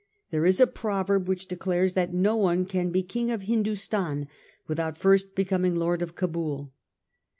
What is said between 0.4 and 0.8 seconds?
is a